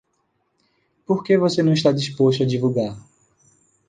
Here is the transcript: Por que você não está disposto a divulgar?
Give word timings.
Por 1.05 1.23
que 1.23 1.37
você 1.37 1.61
não 1.61 1.73
está 1.73 1.91
disposto 1.91 2.41
a 2.41 2.45
divulgar? 2.47 2.97